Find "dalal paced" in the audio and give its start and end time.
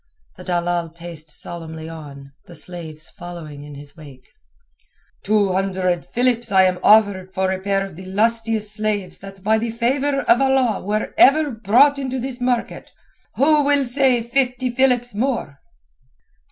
0.43-1.29